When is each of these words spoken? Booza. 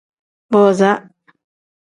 Booza. 0.51 0.91